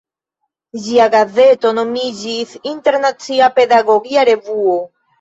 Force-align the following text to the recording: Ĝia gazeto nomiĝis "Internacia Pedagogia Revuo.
Ĝia 0.85 1.05
gazeto 1.17 1.75
nomiĝis 1.81 2.57
"Internacia 2.75 3.55
Pedagogia 3.61 4.29
Revuo. 4.35 4.85